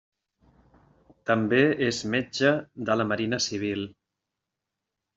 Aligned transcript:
També 1.31 1.59
és 1.89 2.01
metge 2.15 2.57
de 2.91 2.99
la 3.03 3.09
Marina 3.13 3.43
Civil. 3.49 3.89